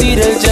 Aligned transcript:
a 0.00 0.16
ver. 0.16 0.51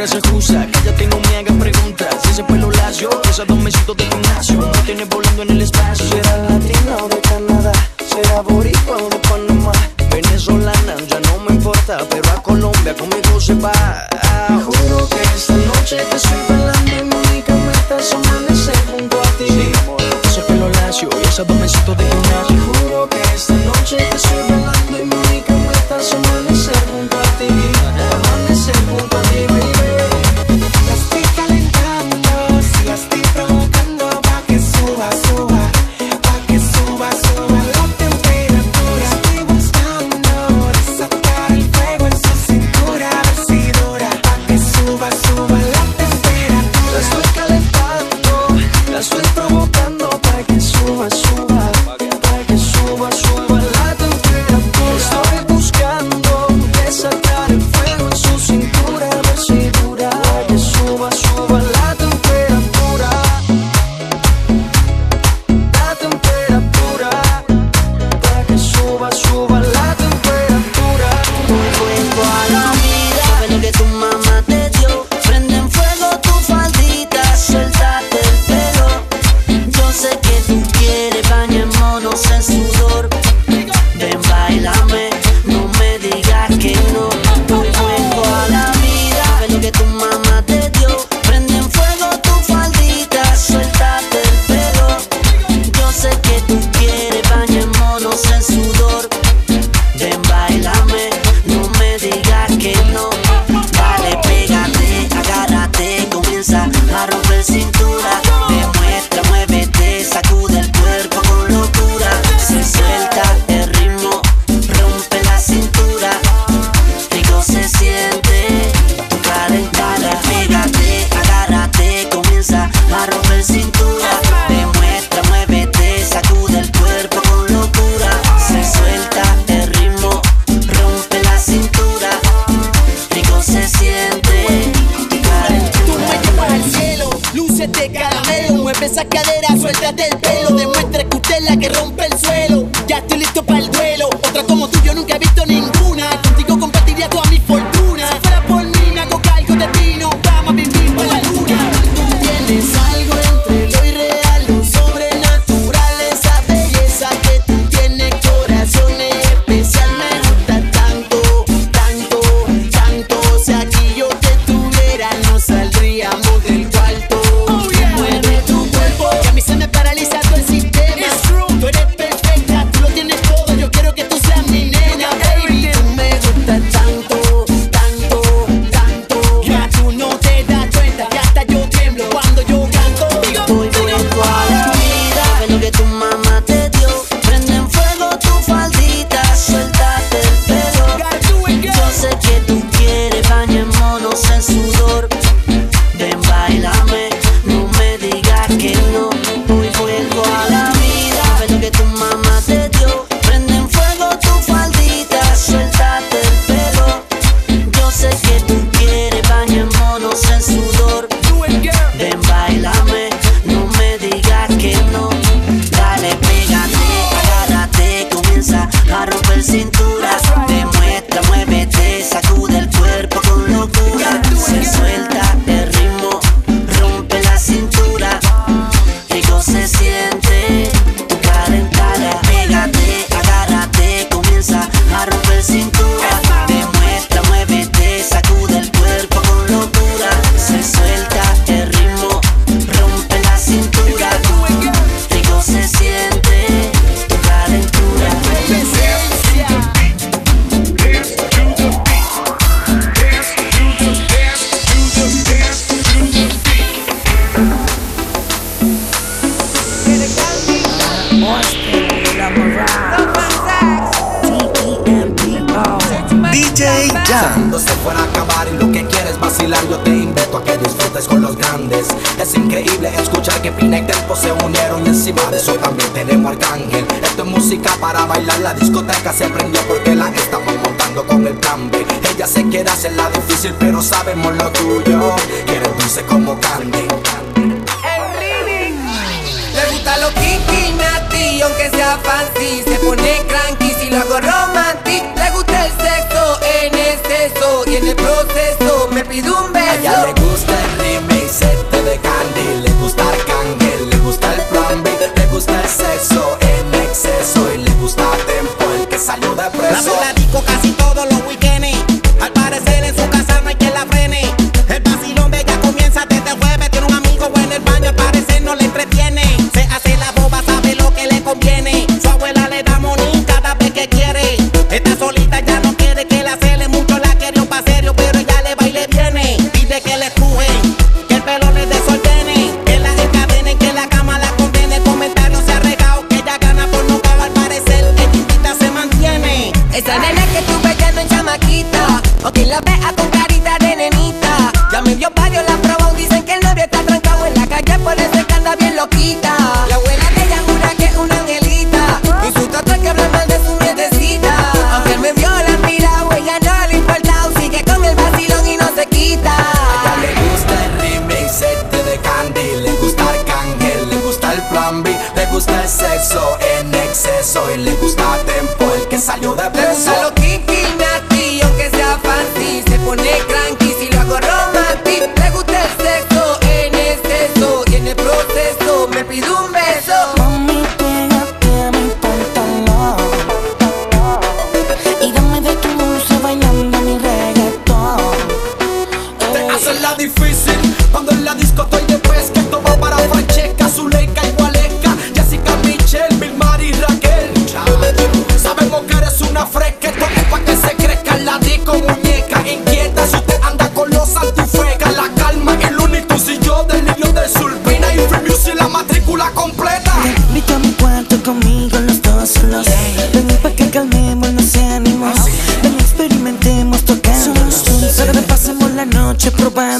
dura 0.00 0.18
excusa. 0.18 0.69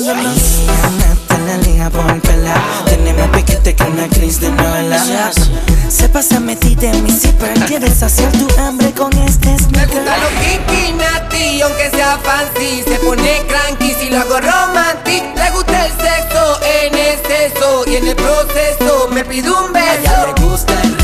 besándonos. 0.01 0.37
Es 0.37 0.59
una 0.89 1.15
tanalia 1.27 1.91
por 1.91 2.21
pela. 2.21 2.55
Tiene 2.87 3.13
piquete 3.29 3.75
que 3.75 3.83
una 3.85 4.05
actriz 4.05 4.41
de 4.41 4.51
novela. 4.51 5.03
Se 5.89 6.09
pasa 6.09 6.41
metida 6.41 6.91
en 6.91 7.03
mi 7.03 7.11
zipper. 7.11 7.59
Quieres 7.67 7.99
saciar 7.99 8.31
tu 8.33 8.49
hambre 8.61 8.93
con 8.93 9.13
este 9.19 9.57
sneaker. 9.59 9.89
Me 9.89 10.01
gusta 10.01 10.19
lo 10.19 10.29
kinky, 10.41 10.93
nati, 10.93 11.63
aunque 11.63 11.91
sea 11.91 12.19
fancy. 12.23 12.83
Se 12.87 12.97
pone 12.97 13.43
cranky 13.49 13.95
si 14.01 14.11
lo 14.11 14.21
hago 14.21 14.41
romantic. 14.41 15.23
Le 15.37 15.51
gusta 15.51 15.87
el 15.87 15.93
sexo 15.93 16.61
en 16.63 16.95
exceso 16.95 17.85
y 17.87 17.97
en 17.97 18.09
el 18.09 18.17
proceso 18.17 19.09
me 19.11 19.25
pide 19.25 19.51
un 19.51 19.73
beso. 19.73 19.81
A 19.81 19.95
ella 19.95 20.27
le 20.27 20.43
gusta 20.43 20.73
el 20.83 21.00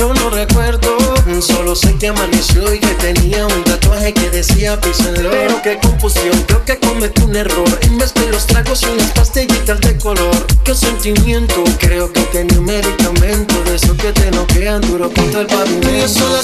Yo 0.00 0.14
no 0.14 0.30
recuerdo, 0.30 0.96
solo 1.42 1.76
sé 1.76 1.94
que 1.96 2.08
amaneció 2.08 2.72
y 2.72 2.80
que 2.80 2.94
tenía 2.94 3.46
un 3.46 3.62
tatuaje 3.64 4.14
que 4.14 4.30
decía 4.30 4.80
písenlo. 4.80 5.30
Pero 5.30 5.60
qué 5.62 5.78
confusión, 5.78 6.42
creo 6.46 6.64
que 6.64 6.78
cometí 6.78 7.20
un 7.20 7.36
error. 7.36 7.68
En 7.82 7.98
vez 7.98 8.14
de 8.14 8.26
los 8.28 8.46
tragos 8.46 8.82
y 8.82 8.86
unas 8.86 9.10
pastillitas 9.10 9.78
de 9.82 9.98
color. 9.98 10.46
Qué 10.64 10.74
sentimiento, 10.74 11.64
creo 11.78 12.10
que 12.10 12.22
tenía 12.32 12.58
un 12.58 12.64
medicamento 12.64 13.62
de 13.64 13.74
eso 13.74 13.94
que 13.98 14.10
te 14.12 14.30
noquean 14.30 14.80
duro 14.80 15.10
contra 15.12 15.42
el 15.42 15.46
pavimento. 15.46 15.90
Y 15.90 16.00
eso 16.00 16.26
lo 16.30 16.42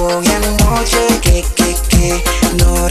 con 0.00 0.24
el 0.24 0.56
noche 0.56 0.98
que, 1.20 1.44
que, 1.54 1.74
que 1.90 2.22
no 2.56 2.88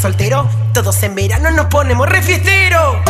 soltero, 0.00 0.48
todos 0.72 1.02
en 1.02 1.14
verano 1.14 1.50
nos 1.50 1.66
ponemos 1.66 2.08
refiesteros. 2.08 3.09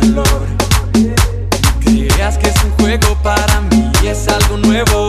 calor. 0.00 0.46
Creas 1.80 2.38
que 2.38 2.48
es 2.48 2.64
un 2.64 2.70
juego 2.72 3.16
para 3.22 3.60
mí, 3.62 3.90
es 4.04 4.28
algo 4.28 4.56
nuevo. 4.58 5.05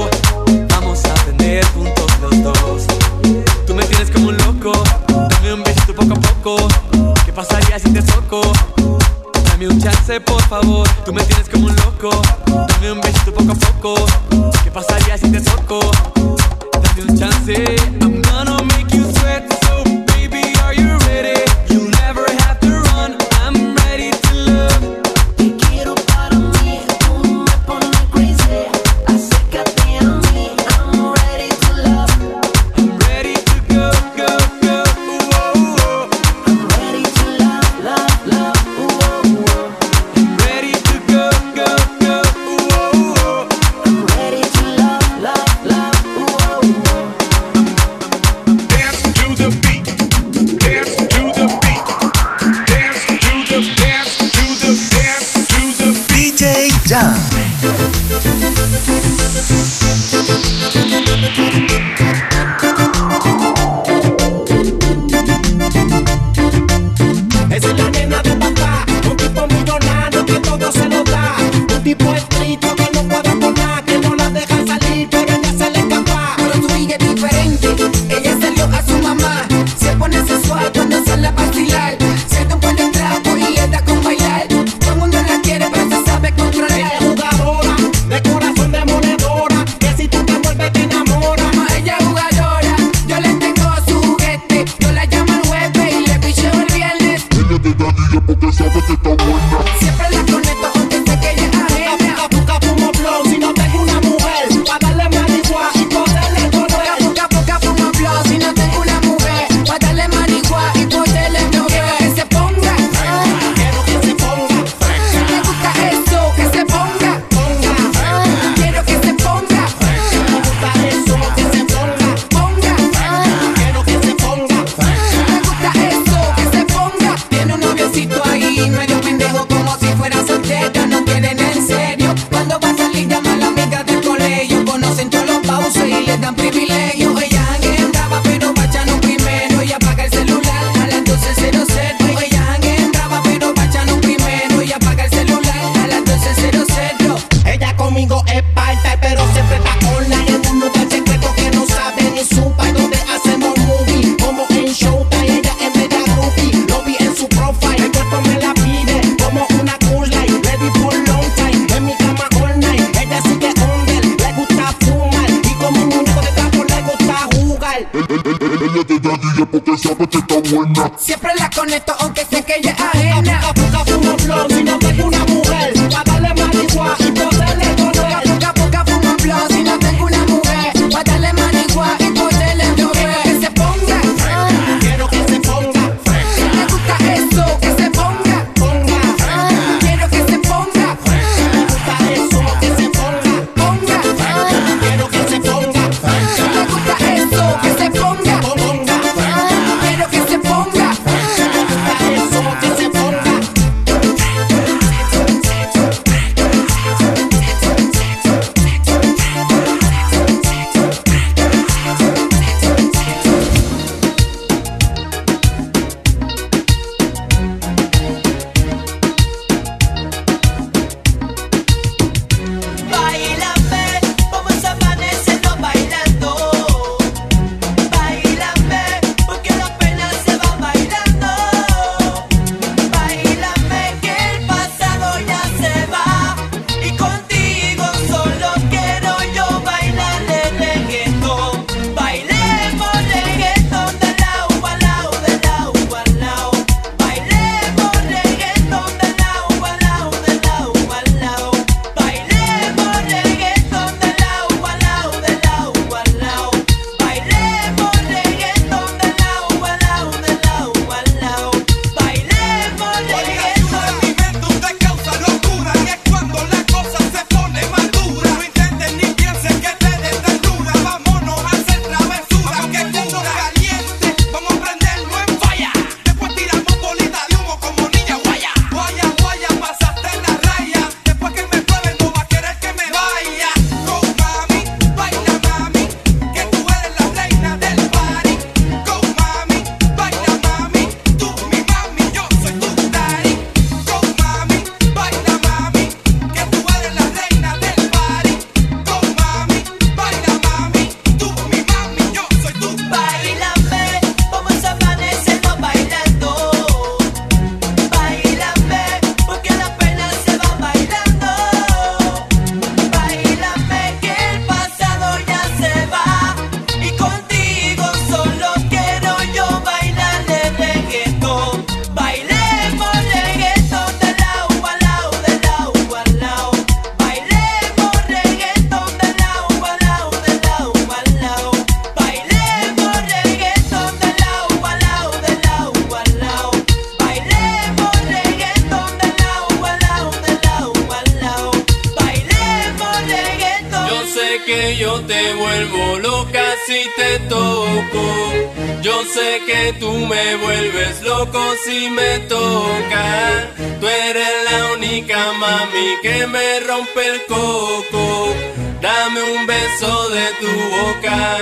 tú 349.79 349.91
me 349.91 350.35
vuelves 350.37 351.01
loco 351.01 351.39
si 351.65 351.89
me 351.89 352.19
toca. 352.27 353.51
Tú 353.79 353.87
eres 353.87 354.33
la 354.49 354.73
única 354.73 355.33
mami 355.33 355.87
que 356.01 356.27
me 356.27 356.59
rompe 356.61 357.07
el 357.07 357.25
coco. 357.25 358.33
Dame 358.81 359.21
un 359.23 359.47
beso 359.47 360.09
de 360.09 360.25
tu 360.39 360.51
boca 360.75 361.37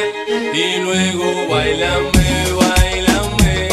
y 0.53 0.77
luego 0.79 1.47
bailame, 1.49 2.29
bailame. 2.59 3.69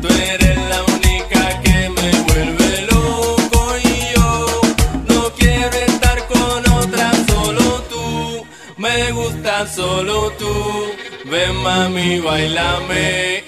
Tú 0.00 0.08
eres 0.08 0.58
la 0.72 0.82
única 0.96 1.60
que 1.62 1.88
me 1.90 2.10
vuelve 2.28 2.82
loco 2.90 3.76
y 3.84 4.14
yo 4.14 4.60
no 5.08 5.30
quiero 5.34 5.76
estar 5.76 6.26
con 6.28 6.72
otra, 6.72 7.12
solo 7.28 7.82
tú. 7.90 8.46
Me 8.76 9.12
gusta 9.12 9.66
solo 9.66 10.30
tú. 10.38 10.52
Ven 11.24 11.54
mami, 11.56 12.18
bailame. 12.20 13.41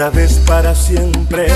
Esta 0.00 0.08
vez 0.08 0.38
para 0.46 0.74
siempre 0.74 1.48